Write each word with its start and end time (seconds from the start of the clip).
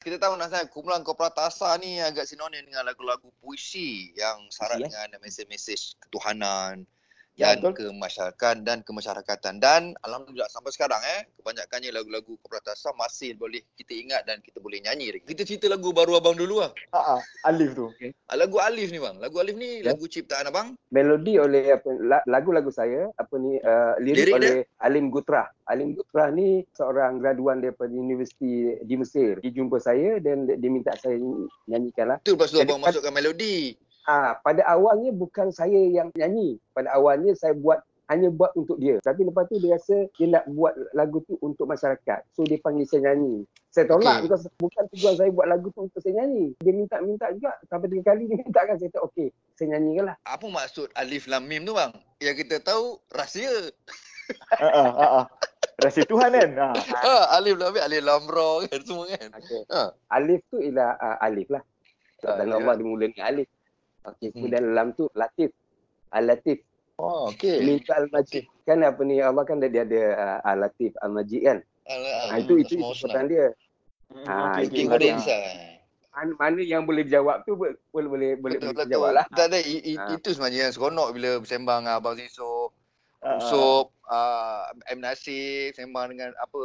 Kita 0.00 0.16
tahu 0.16 0.32
nak 0.40 0.48
saya 0.48 0.64
kumpulan 0.64 1.04
Kopratasa 1.04 1.76
ni 1.76 2.00
agak 2.00 2.24
sinonim 2.24 2.64
dengan 2.64 2.88
lagu-lagu 2.88 3.28
puisi 3.36 4.16
yang 4.16 4.48
syarat 4.48 4.80
eh? 4.80 4.88
dengan 4.88 5.20
mesej-mesej 5.20 6.00
ketuhanan 6.00 6.88
Ya, 7.40 7.56
dan 7.56 7.72
betul. 7.72 7.96
kemasyarakatan 7.96 8.56
dan 8.68 8.78
kemasyarakatan 8.84 9.54
dan 9.64 9.96
alhamdulillah 10.04 10.44
sampai 10.52 10.76
sekarang 10.76 11.00
eh 11.00 11.24
kebanyakannya 11.40 11.88
lagu-lagu 11.88 12.36
Kopratasa 12.44 12.92
masih 13.00 13.32
boleh 13.32 13.64
kita 13.80 13.96
ingat 13.96 14.28
dan 14.28 14.44
kita 14.44 14.60
boleh 14.60 14.76
nyanyi 14.84 15.16
lagi. 15.16 15.24
Kita 15.24 15.48
cerita 15.48 15.72
lagu 15.72 15.88
baru 15.90 16.20
abang 16.20 16.36
dulu 16.36 16.60
lah. 16.60 16.68
Ha 16.92 17.16
ah, 17.16 17.20
Alif 17.48 17.72
tu. 17.72 17.88
Ah, 18.28 18.36
Lagu 18.36 18.60
Alif 18.60 18.92
ni 18.92 19.00
bang. 19.00 19.16
Lagu 19.16 19.40
Alif 19.40 19.56
ni 19.56 19.80
Ya. 19.80 19.96
lagu 19.96 20.04
ciptaan 20.04 20.52
abang. 20.52 20.76
melodi 20.90 21.38
oleh 21.38 21.78
apa 21.78 21.86
la- 22.02 22.26
lagu-lagu 22.26 22.68
saya 22.68 23.08
apa 23.14 23.38
ni 23.38 23.56
uh, 23.62 23.94
lirik, 24.02 24.26
Lirik 24.26 24.34
dia? 24.34 24.36
oleh 24.36 24.56
Alim 24.82 25.06
Gutrah. 25.08 25.48
Alim 25.64 25.94
Gutrah 25.96 26.28
ni 26.28 26.66
seorang 26.76 27.22
graduan 27.22 27.64
daripada 27.64 27.88
universiti 27.88 28.76
di 28.84 28.94
Mesir. 28.98 29.40
Dia 29.40 29.54
jumpa 29.54 29.80
saya 29.80 30.20
dan 30.20 30.44
dia 30.44 30.58
dia 30.58 30.68
minta 30.68 30.92
saya 30.98 31.16
nyanyikan 31.64 32.10
lah. 32.12 32.18
Tu 32.20 32.34
lepas 32.36 32.52
tu 32.52 32.60
Jadi, 32.60 32.68
abang 32.68 32.82
kan- 32.84 32.92
masukkan 32.92 33.14
melodi. 33.14 33.78
Ah, 34.08 34.40
pada 34.40 34.64
awalnya 34.64 35.12
bukan 35.12 35.52
saya 35.52 35.76
yang 35.76 36.08
nyanyi. 36.16 36.56
Pada 36.72 36.96
awalnya 36.96 37.36
saya 37.36 37.52
buat 37.52 37.84
hanya 38.10 38.26
buat 38.34 38.50
untuk 38.58 38.82
dia. 38.82 38.98
Tapi 39.06 39.22
lepas 39.22 39.46
tu 39.46 39.62
dia 39.62 39.78
rasa 39.78 40.10
dia 40.18 40.26
nak 40.26 40.44
buat 40.50 40.74
lagu 40.98 41.22
tu 41.30 41.38
untuk 41.38 41.70
masyarakat. 41.70 42.26
So 42.34 42.42
dia 42.42 42.58
panggil 42.58 42.82
saya 42.90 43.14
nyanyi. 43.14 43.46
Saya 43.70 43.86
tolak 43.86 44.18
Okey. 44.18 44.22
because 44.26 44.44
bukan 44.58 44.84
tujuan 44.90 45.14
saya 45.14 45.30
buat 45.30 45.46
lagu 45.46 45.70
tu 45.70 45.86
untuk 45.86 46.02
saya 46.02 46.18
nyanyi. 46.18 46.58
Dia 46.58 46.74
minta-minta 46.74 47.30
juga. 47.30 47.54
Sampai 47.70 47.86
tiga 47.86 48.10
kali 48.10 48.26
dia 48.26 48.36
minta 48.42 48.60
kan. 48.66 48.74
Saya 48.82 48.90
kata 48.90 49.00
okey, 49.06 49.28
saya 49.54 49.66
nyanyikan 49.78 50.04
lah. 50.10 50.16
Apa 50.26 50.46
maksud 50.50 50.90
Alif 50.98 51.30
Lam 51.30 51.46
Mim 51.46 51.62
tu 51.62 51.72
bang? 51.78 51.94
Yang 52.18 52.36
kita 52.46 52.56
tahu 52.66 52.98
rahsia. 53.14 53.70
Ha 54.58 54.66
ah, 54.66 54.90
ha 54.90 55.06
ah. 55.22 55.26
Rahsia 55.80 56.04
Tuhan 56.04 56.34
kan. 56.34 56.50
Ha. 56.58 56.68
Ha, 56.74 57.14
Alif 57.38 57.62
Lam 57.62 57.70
Mim, 57.78 57.82
Alif 57.86 58.02
Lam 58.02 58.24
Ra 58.26 58.50
kan 58.66 58.80
semua 58.82 59.06
kan. 59.06 59.28
Okay. 59.38 59.62
Ha. 59.70 59.80
Alif 60.18 60.40
tu 60.50 60.58
ialah 60.58 60.98
uh, 60.98 61.16
Alif 61.22 61.46
lah. 61.46 61.62
Ah, 62.26 62.42
Dalam 62.42 62.58
ya. 62.58 62.66
Allah 62.66 62.74
dimula 62.74 63.06
dengan 63.06 63.26
Alif. 63.30 63.48
Okey, 64.00 64.32
Hmm. 64.32 64.48
kemudian 64.48 64.64
Lam 64.72 64.88
tu 64.96 65.06
Latif. 65.12 65.52
Al-Latif. 66.10 66.64
Oh, 66.96 67.32
okey. 67.32 67.64
Minta 67.64 67.96
Al-Majid. 67.96 68.44
Kan 68.64 68.84
apa 68.84 69.00
ni 69.04 69.20
Allah 69.20 69.44
kan 69.44 69.60
dia 69.60 69.84
ada 69.84 70.02
uh, 70.16 70.38
Al-Latif, 70.44 70.92
Al-Majid 71.00 71.40
kan. 71.42 71.58
Alah, 71.88 72.30
Ha, 72.30 72.38
itu 72.38 72.52
itu 72.60 72.76
semua 72.76 72.94
sebutan 72.94 73.24
dia. 73.26 73.46
Hmm, 74.10 74.26
Ah, 74.26 74.58
okey, 74.60 74.84
itu 74.84 74.96
dia. 74.98 75.14
insan. 75.16 75.80
Mana, 76.10 76.32
mana 76.36 76.60
yang 76.60 76.82
boleh 76.84 77.06
dijawab 77.06 77.46
tu 77.46 77.54
boleh 77.54 77.78
boleh 77.94 78.08
boleh 78.10 78.30
boleh, 78.36 78.56
Betul 78.58 78.66
boleh 78.66 78.74
betul. 78.74 78.86
dijawab 78.90 79.10
lah. 79.14 79.24
Tak 79.30 79.46
ada 79.48 79.58
i- 79.62 79.84
i- 79.94 80.00
Ha. 80.00 80.10
itu 80.12 80.28
sebenarnya 80.34 80.60
yang 80.68 80.74
seronok 80.74 81.08
bila 81.14 81.30
bersembang 81.38 81.86
dengan 81.86 81.94
Abang 81.96 82.16
Siso, 82.18 82.74
Ha, 83.20 83.30
ha. 83.30 83.36
Usop, 83.36 83.86
uh, 84.08 84.64
M 84.90 84.98
Nasib, 84.98 85.76
sembang 85.76 86.10
dengan 86.10 86.32
apa 86.34 86.60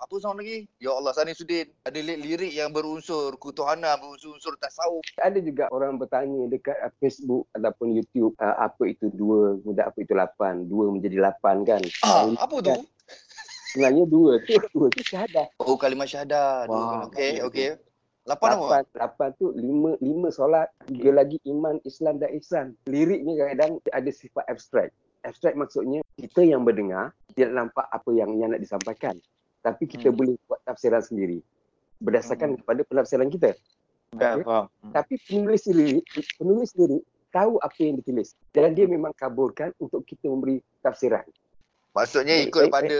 apa 0.00 0.14
sound 0.16 0.40
lagi? 0.40 0.64
Ya 0.80 0.96
Allah 0.96 1.12
Sani 1.12 1.36
Sudin. 1.36 1.68
Ada 1.84 2.00
lirik 2.00 2.56
yang 2.56 2.72
berunsur 2.72 3.36
ketuhanan, 3.36 4.00
berunsur 4.00 4.56
tasawuf. 4.56 5.04
Ada 5.20 5.38
juga 5.44 5.68
orang 5.68 6.00
bertanya 6.00 6.48
dekat 6.48 6.80
uh, 6.80 6.92
Facebook 6.98 7.44
ataupun 7.52 7.92
YouTube 7.92 8.32
uh, 8.40 8.56
apa 8.56 8.88
itu 8.88 9.12
dua, 9.12 9.60
kemudian 9.60 9.84
apa 9.84 9.98
itu 10.00 10.12
lapan. 10.16 10.64
Dua 10.64 10.88
menjadi 10.88 11.20
lapan 11.20 11.62
kan. 11.68 11.82
Ah, 12.00 12.32
apa 12.40 12.56
tu? 12.64 12.72
Sebenarnya 13.76 14.04
dua 14.08 14.40
tu, 14.48 14.56
dua 14.74 14.88
tu 14.88 15.02
syahadah. 15.04 15.46
Oh, 15.60 15.76
kalimah 15.76 16.08
syahadah. 16.08 16.66
Wah, 16.66 17.06
Okey, 17.06 17.44
okey, 17.44 17.76
okey. 17.76 17.90
Lapan 18.28 18.48
apa? 18.56 18.60
Lapan, 18.60 18.82
lapan 18.96 19.28
tu 19.36 19.46
lima, 19.56 19.96
lima 20.00 20.28
solat, 20.32 20.68
tiga 20.88 21.10
lagi 21.12 21.36
iman, 21.48 21.80
Islam 21.84 22.20
dan 22.20 22.30
ihsan. 22.40 22.66
Liriknya 22.88 23.36
kadang-kadang 23.36 23.72
ada 23.92 24.10
sifat 24.12 24.44
abstrak. 24.48 24.88
Abstrak 25.24 25.52
maksudnya 25.56 26.00
kita 26.16 26.44
yang 26.44 26.64
mendengar 26.64 27.12
tidak 27.32 27.50
nampak 27.52 27.86
apa 27.92 28.10
yang, 28.12 28.36
yang 28.40 28.52
nak 28.52 28.60
disampaikan. 28.60 29.16
Tapi 29.60 29.84
kita 29.84 30.08
Hmm. 30.08 30.16
boleh 30.16 30.34
buat 30.48 30.60
tafsiran 30.64 31.04
sendiri. 31.04 31.44
Berdasarkan 32.00 32.56
kepada 32.56 32.80
penafsiran 32.88 33.28
kita. 33.28 33.52
Faham, 34.16 34.40
faham. 34.42 34.66
Tapi 34.90 35.14
penulis 35.28 35.68
lirik, 35.68 36.04
penulis 36.40 36.72
lirik 36.74 37.04
tahu 37.30 37.60
apa 37.62 37.76
yang 37.78 38.00
ditulis. 38.00 38.34
Dan 38.50 38.74
dia 38.74 38.88
memang 38.88 39.14
kabulkan 39.14 39.70
untuk 39.78 40.02
kita 40.08 40.26
memberi 40.26 40.58
tafsiran. 40.82 41.22
Maksudnya 41.94 42.40
ikut 42.46 42.70
baik, 42.70 42.72
pada 42.72 42.98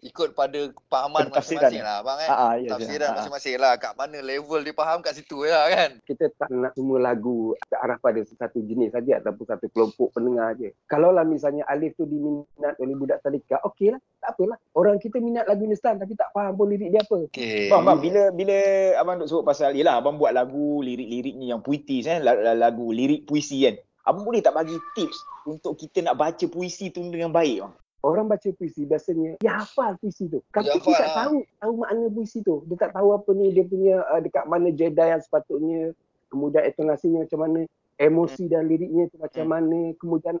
ikut 0.00 0.32
pada 0.32 0.72
pahaman 0.88 1.28
masing-masing 1.28 1.84
lah 1.84 2.00
abang 2.00 2.18
eh. 2.20 2.28
Ha 2.28 2.36
ah, 2.36 2.54
ya. 2.56 2.70
Tafsiran 2.72 3.00
ya. 3.00 3.04
Ha, 3.04 3.12
ha. 3.12 3.16
masing-masing 3.20 3.56
lah. 3.60 3.72
Kat 3.76 3.92
mana 3.96 4.18
level 4.24 4.60
dia 4.64 4.74
faham 4.74 4.98
kat 5.04 5.12
situ 5.16 5.44
lah 5.44 5.68
kan. 5.68 5.90
kita 6.08 6.32
tak 6.40 6.48
nak 6.48 6.72
semua 6.72 6.98
lagu 7.00 7.52
terarah 7.68 8.00
pada 8.00 8.20
satu 8.24 8.64
jenis 8.64 8.96
saja 8.96 9.20
ataupun 9.20 9.44
satu 9.44 9.66
kelompok 9.72 10.16
pendengar 10.16 10.56
aja. 10.56 10.72
Kalaulah 10.88 11.24
misalnya 11.28 11.68
Alif 11.68 11.92
tu 12.00 12.08
diminat 12.08 12.74
oleh 12.80 12.94
budak 12.96 13.20
tadika, 13.20 13.60
okey 13.68 13.92
lah. 13.92 14.00
Tak 14.20 14.36
apalah. 14.36 14.58
Orang 14.72 14.96
kita 14.96 15.20
minat 15.20 15.44
lagu 15.44 15.68
Islam 15.68 16.00
tapi 16.00 16.16
tak 16.16 16.32
faham 16.32 16.56
pun 16.56 16.66
lirik 16.72 16.88
dia 16.92 17.04
apa. 17.04 17.18
Okey. 17.28 17.68
Bang, 17.68 17.84
bang, 17.84 17.98
bila 18.00 18.22
bila 18.32 18.56
abang 18.96 19.20
duk 19.20 19.28
sebut 19.28 19.44
pasal 19.44 19.76
yalah 19.76 20.00
abang 20.00 20.16
buat 20.16 20.32
lagu 20.32 20.80
lirik-liriknya 20.80 21.56
yang 21.56 21.60
puitis 21.60 22.08
kan, 22.08 22.24
la- 22.24 22.56
lagu 22.56 22.88
lirik 22.90 23.28
puisi 23.28 23.68
kan. 23.68 23.76
Abang 24.08 24.24
boleh 24.24 24.40
tak 24.40 24.56
bagi 24.56 24.80
tips 24.96 25.44
untuk 25.44 25.76
kita 25.76 26.00
nak 26.00 26.16
baca 26.16 26.44
puisi 26.48 26.88
tu 26.88 27.04
dengan 27.12 27.28
baik 27.28 27.56
bang? 27.60 27.74
Orang 28.00 28.32
baca 28.32 28.48
puisi 28.56 28.88
biasanya 28.88 29.36
dia 29.36 29.60
hafal 29.60 29.92
puisi 30.00 30.24
tu. 30.24 30.40
Tapi 30.48 30.64
Dia 30.64 30.72
dia, 30.72 30.80
hafal 30.80 30.96
tak 30.96 31.04
lah. 31.04 31.16
tahu 31.20 31.36
tahu 31.60 31.72
makna 31.76 32.06
puisi 32.08 32.38
tu. 32.40 32.56
Dia 32.64 32.76
tak 32.80 32.90
tahu 32.96 33.08
apa 33.12 33.30
ni 33.36 33.52
dia 33.52 33.64
punya 33.64 34.00
uh, 34.08 34.20
dekat 34.20 34.44
mana 34.48 34.68
jeda 34.72 35.04
yang 35.04 35.20
sepatutnya, 35.20 35.92
kemudian 36.32 36.64
intonasinya 36.64 37.28
macam 37.28 37.40
mana, 37.44 37.60
emosi 38.00 38.44
dan 38.48 38.64
liriknya 38.64 39.12
tu 39.12 39.20
macam 39.20 39.44
Hmm. 39.44 39.52
mana, 39.52 39.80
kemudian 40.00 40.34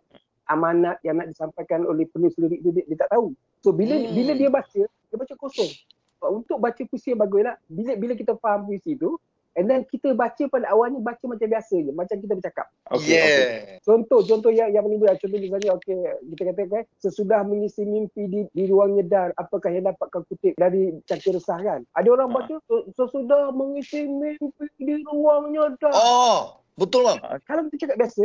amanat 0.48 0.96
yang 1.04 1.20
nak 1.20 1.28
disampaikan 1.28 1.84
oleh 1.84 2.08
penulis 2.08 2.32
lirik 2.34 2.64
tu 2.64 2.72
dia, 2.72 2.82
dia 2.82 2.96
tak 2.96 3.12
tahu. 3.12 3.36
So 3.60 3.70
bila 3.70 3.92
Hmm. 3.94 4.16
bila 4.16 4.32
dia 4.32 4.48
baca, 4.48 4.80
dia 4.88 5.16
baca 5.16 5.34
kosong. 5.36 5.68
Untuk 6.20 6.58
baca 6.58 6.80
puisi 6.80 7.12
yang 7.12 7.20
bagus 7.20 7.44
lah, 7.44 7.56
bila 7.68 7.92
bila 7.94 8.12
kita 8.16 8.36
faham 8.36 8.64
puisi 8.64 8.96
tu, 8.96 9.20
and 9.52 9.68
then 9.68 9.84
kita 9.84 10.12
baca 10.12 10.48
pada 10.48 10.64
awalnya 10.68 10.96
baca 10.96 11.24
macam 11.24 11.44
biasa 11.44 11.76
je, 11.76 11.92
macam 11.92 12.16
kita 12.16 12.32
bercakap. 12.34 12.66
yeah. 13.04 13.69
Contoh, 13.80 14.20
contoh 14.20 14.52
yang 14.52 14.68
yang 14.76 14.84
paling 14.84 15.00
mudah. 15.00 15.16
Contoh 15.16 15.40
misalnya, 15.40 15.72
okey, 15.80 15.96
kita 16.36 16.42
katakan 16.52 16.84
sesudah 17.00 17.40
mengisi 17.48 17.82
mimpi 17.88 18.28
di, 18.28 18.40
di 18.52 18.64
ruang 18.68 18.92
nyedar, 18.92 19.32
apakah 19.40 19.72
yang 19.72 19.88
dapat 19.88 20.06
kau 20.12 20.20
kutip 20.28 20.52
dari 20.60 21.00
cakir 21.08 21.32
resah 21.32 21.56
kan? 21.56 21.80
Ada 21.96 22.08
orang 22.12 22.28
Ha. 22.28 22.34
baca, 22.36 22.54
"Se- 22.60 22.86
sesudah 22.92 23.48
mengisi 23.56 24.04
mimpi 24.04 24.68
di 24.76 25.00
ruang 25.08 25.48
nyedar. 25.48 25.96
Oh, 25.96 26.60
betul 26.76 27.08
bang. 27.08 27.40
Kalau 27.48 27.72
kita 27.72 27.88
cakap 27.88 27.96
biasa, 28.04 28.24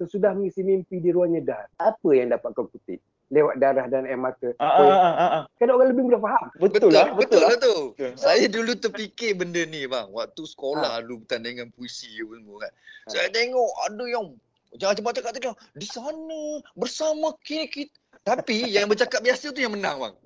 sesudah 0.00 0.32
mengisi 0.32 0.64
mimpi 0.64 0.96
di 1.04 1.12
ruang 1.12 1.36
nyedar, 1.36 1.68
apa 1.76 2.08
yang 2.16 2.32
dapat 2.32 2.56
kau 2.56 2.64
kutip? 2.72 2.96
Lewat 3.28 3.60
darah 3.60 3.88
dan 3.88 4.08
air 4.08 4.20
mata. 4.20 4.52
Ah, 4.56 4.68
ah, 4.68 4.80
Oh, 4.80 4.88
ah, 4.88 5.14
ah, 5.16 5.30
ah. 5.40 5.44
Kan 5.60 5.68
orang 5.68 5.92
lebih 5.92 6.12
mudah 6.12 6.20
faham. 6.20 6.48
Betul, 6.60 6.92
lah, 6.92 7.12
betul 7.12 7.18
betul, 7.18 7.40
lah. 7.40 7.50
lah 7.52 7.58
tu. 7.60 7.76
Betul. 7.96 8.12
Saya 8.20 8.46
dulu 8.48 8.72
terfikir 8.76 9.32
benda 9.36 9.64
ni 9.68 9.84
bang. 9.84 10.08
Waktu 10.12 10.44
sekolah 10.44 11.04
dulu 11.04 11.24
bertandingan 11.24 11.72
puisi 11.76 12.08
apa 12.20 12.36
semua 12.40 12.56
kan. 12.68 12.72
Saya 13.08 13.28
tengok 13.32 13.70
ada 13.84 14.04
yang 14.08 14.24
jangan 14.78 14.94
cepat 14.98 15.12
cakap 15.20 15.32
tadi 15.34 15.50
di 15.78 15.86
sana 15.86 16.62
bersama 16.74 17.34
kita, 17.42 17.66
kita. 17.70 17.96
Tapi 18.24 18.72
yang 18.72 18.88
bercakap 18.88 19.20
biasa 19.20 19.52
tu 19.52 19.60
yang 19.60 19.76
menang 19.76 20.00
bang. 20.00 20.14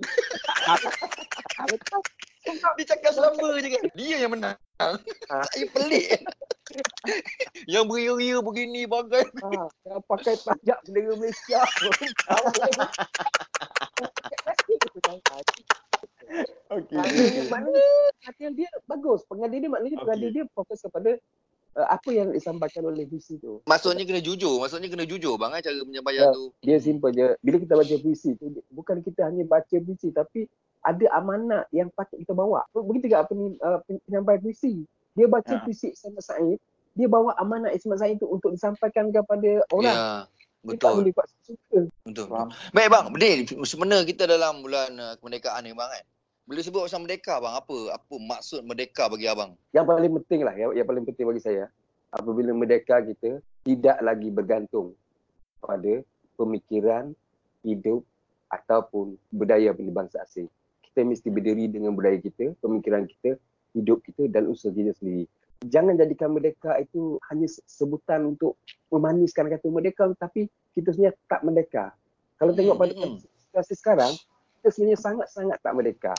Dia 2.48 2.86
cakap 2.94 3.12
sama 3.12 3.60
je 3.60 3.69
kan. 3.75 3.84
Dia 3.92 4.16
yang 4.25 4.32
menang. 4.32 4.56
Saya 5.53 5.66
pelik. 5.75 6.22
yang 7.66 7.88
beria-ria 7.88 8.38
begini 8.44 8.86
bagai. 8.86 9.25
Ha, 9.41 9.66
yang 9.88 10.00
pakai 10.04 10.36
pajak 10.44 10.78
bendera 10.86 11.16
Malaysia. 11.16 11.60
Okey. 16.69 16.97
Maknanya 17.48 18.48
dia 18.53 18.70
bagus. 18.84 19.25
Pengadil 19.26 19.59
dia 19.65 19.70
maknanya 19.72 19.97
Okey. 19.97 20.04
pengadil 20.04 20.30
dia 20.30 20.44
fokus 20.53 20.84
kepada 20.84 21.16
apa 21.87 22.11
yang 22.11 22.34
disampaikan 22.34 22.83
oleh 22.83 23.06
puisi 23.06 23.39
tu. 23.39 23.62
Maksudnya 23.62 24.03
kena 24.03 24.19
jujur. 24.19 24.59
Maksudnya 24.59 24.91
kena 24.91 25.06
jujur 25.06 25.39
bang 25.39 25.55
eh, 25.55 25.62
cara 25.62 25.78
penyampaian 25.84 26.22
Ya. 26.27 26.34
tu. 26.34 26.44
Dia 26.65 26.77
simple 26.83 27.11
je. 27.15 27.27
Bila 27.39 27.56
kita 27.62 27.75
baca 27.78 27.94
puisi 28.00 28.31
tu, 28.34 28.47
bukan 28.75 28.97
kita 29.05 29.28
hanya 29.31 29.47
baca 29.47 29.77
puisi 29.78 30.09
tapi 30.11 30.50
ada 30.83 31.06
amanat 31.15 31.66
yang 31.71 31.91
patut 31.94 32.19
kita 32.19 32.34
bawa. 32.34 32.62
Begitu 32.72 33.11
juga 33.11 33.27
apa 33.27 33.33
ni 33.34 33.55
uh, 33.59 33.78
penyampaian 34.06 34.41
puisi. 34.43 34.83
Dia 35.15 35.27
baca 35.27 35.51
Ha. 35.51 35.63
puisi 35.63 35.91
Ismail 35.91 36.22
Said, 36.22 36.59
dia 36.95 37.07
bawa 37.10 37.34
amanat 37.39 37.75
Ismail 37.75 37.98
Said 37.98 38.16
tu 38.22 38.31
untuk 38.31 38.54
disampaikan 38.54 39.10
kepada 39.10 39.63
orang. 39.74 39.95
Ya. 39.95 40.10
Dia 40.59 40.74
tak 40.74 40.91
Betul. 40.91 40.95
boleh 41.03 41.13
buat 41.15 41.28
suka. 41.47 41.78
Betul. 42.03 42.27
Faham. 42.31 42.48
Baik 42.74 42.89
bang, 42.91 43.04
ni 43.15 43.31
sebenarnya 43.63 44.04
kita 44.07 44.27
dalam 44.27 44.59
bulan 44.63 44.91
uh, 44.98 45.15
kemerdekaan 45.22 45.63
ni 45.63 45.71
bang 45.71 45.91
kan. 45.91 46.04
Bila 46.48 46.65
sebut 46.65 46.80
pasal 46.89 47.04
merdeka 47.04 47.36
bang, 47.45 47.60
apa 47.60 47.77
apa 47.92 48.15
maksud 48.16 48.65
merdeka 48.65 49.04
bagi 49.12 49.28
abang? 49.28 49.53
Yang 49.77 49.84
paling 49.84 50.12
penting 50.16 50.41
lah, 50.48 50.56
yang, 50.56 50.72
yang 50.72 50.89
paling 50.89 51.04
penting 51.04 51.28
bagi 51.28 51.45
saya, 51.45 51.68
apabila 52.09 52.56
merdeka 52.56 53.04
kita 53.04 53.45
tidak 53.68 54.00
lagi 54.00 54.33
bergantung 54.33 54.97
pada 55.60 56.00
pemikiran, 56.41 57.12
hidup 57.60 58.00
ataupun 58.48 59.21
budaya 59.28 59.77
bagi 59.77 59.92
bangsa 59.92 60.24
asing. 60.24 60.48
Kita 60.89 61.04
mesti 61.04 61.28
berdiri 61.28 61.68
dengan 61.68 61.92
budaya 61.92 62.16
kita, 62.16 62.56
pemikiran 62.65 63.04
kita, 63.04 63.36
hidup 63.77 64.00
kita 64.00 64.33
dan 64.33 64.48
usaha 64.48 64.72
kita 64.72 64.97
sendiri. 64.97 65.28
Jangan 65.68 66.00
jadikan 66.00 66.33
merdeka 66.33 66.80
itu 66.80 67.21
hanya 67.28 67.45
se- 67.45 67.60
sebutan 67.68 68.24
untuk 68.24 68.56
memaniskan 68.89 69.53
kata 69.53 69.68
merdeka 69.68 70.09
tapi 70.16 70.48
kita 70.72 70.97
sebenarnya 70.97 71.12
tak 71.28 71.45
merdeka. 71.45 71.92
Kalau 72.41 72.56
tengok 72.56 72.80
pada 72.80 72.97
Hmm. 72.97 73.21
situasi 73.21 73.77
sekarang, 73.77 74.16
kita 74.65 74.68
sebenarnya 74.72 74.97
sangat-sangat 74.97 75.60
tak 75.60 75.77
merdeka. 75.77 76.16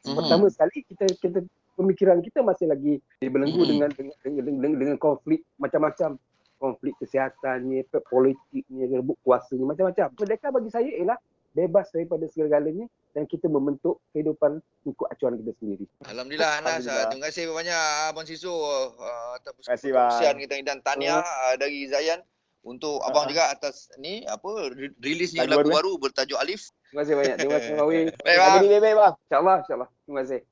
Mhm. 0.00 0.14
Pertama 0.14 0.46
sekali 0.46 0.76
kita 0.84 1.04
kita 1.12 1.38
pemikiran 1.74 2.18
kita 2.20 2.40
masih 2.40 2.66
lagi 2.66 2.94
dibelenggu 3.18 3.58
Hmm. 3.58 3.68
dengan, 3.68 3.90
dengan, 3.90 4.14
dengan, 4.20 4.42
dengan, 4.44 4.78
dengan 4.78 4.96
konflik 4.96 5.42
macam-macam. 5.56 6.18
Konflik 6.56 6.90
kesehatannya, 6.98 7.86
pe- 7.86 8.02
politiknya, 8.04 8.90
rebut 8.92 9.14
kuasanya, 9.22 9.62
macam-macam. 9.64 10.10
Merdeka 10.12 10.50
bagi 10.50 10.70
saya 10.70 10.90
ialah 10.90 11.14
bebas 11.48 11.86
daripada 11.88 12.26
segala-galanya 12.26 12.86
dan 13.12 13.24
kita 13.24 13.46
membentuk 13.46 14.02
kehidupan 14.10 14.58
ikut 14.84 15.06
acuan 15.08 15.38
kita 15.38 15.54
sendiri. 15.56 15.86
Alhamdulillah 16.04 16.52
Anas. 16.58 16.82
Alhamdulillah. 16.82 16.98
Ah, 16.98 17.08
Terima 17.08 17.24
kasih 17.24 17.42
banyak 17.48 17.80
Abang 18.10 18.26
Siso 18.26 18.50
uh, 18.50 18.90
atas 19.34 19.54
perkongsian 19.54 20.34
kita 20.36 20.54
dan 20.64 20.78
tahniah 20.80 21.22
uh, 21.22 21.54
dari 21.54 21.86
Zayan 21.86 22.26
untuk 22.60 22.98
abang 23.00 23.26
Ah. 23.26 23.30
juga 23.30 23.44
atas 23.48 23.86
ni 23.96 24.26
apa 24.26 24.74
rilisnya 24.98 25.46
Lagu 25.46 25.62
lagu 25.62 25.70
baru, 25.70 25.94
baru 25.94 26.10
bertajuk 26.10 26.38
Alif. 26.38 26.74
Terima 26.88 27.00
kasih 27.04 27.14
banyak. 27.20 27.36
Terima 27.36 27.54
kasih 27.60 27.72
Mawi. 27.76 28.00
Baik 28.24 28.38
bang. 28.40 28.52
Lagi 28.56 28.66
ni 28.72 28.78
baik 28.80 28.96
bang. 28.96 29.14
InsyaAllah, 29.28 29.56
insyaAllah. 29.60 29.88
Terima 30.08 30.18
kasih. 30.24 30.40